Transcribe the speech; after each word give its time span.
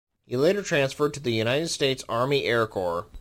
He 0.25 0.35
later 0.35 0.63
transferred 0.63 1.13
to 1.13 1.19
the 1.19 1.29
United 1.29 1.67
States 1.67 2.03
Army 2.09 2.45
Air 2.45 2.65
Corps. 2.65 3.07